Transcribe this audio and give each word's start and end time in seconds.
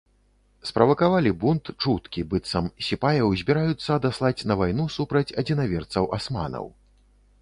Справакавалі 0.69 1.33
бунт 1.43 1.69
чуткі, 1.83 2.23
быццам 2.31 2.65
сіпаяў 2.87 3.27
збіраюцца 3.41 3.89
адаслаць 3.99 4.45
на 4.53 4.61
вайну 4.63 4.85
супраць 4.97 5.27
адзінаверцаў-асманаў. 5.43 6.65